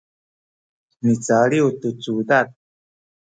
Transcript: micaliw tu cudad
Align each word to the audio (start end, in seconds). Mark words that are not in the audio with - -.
micaliw 1.03 1.67
tu 1.79 1.89
cudad 2.01 2.47